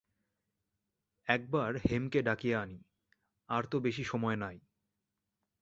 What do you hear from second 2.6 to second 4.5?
আনি, আর তো বেশি সময়